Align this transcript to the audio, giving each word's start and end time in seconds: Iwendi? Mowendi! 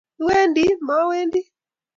Iwendi? 0.21 0.65
Mowendi! 0.85 1.41